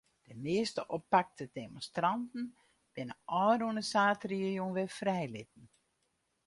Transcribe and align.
De 0.23 0.35
measte 0.45 0.81
oppakte 0.97 1.45
demonstranten 1.59 2.43
binne 2.95 3.15
ôfrûne 3.41 3.83
saterdeitejûn 3.91 4.73
wer 4.77 4.89
frijlitten. 4.99 5.65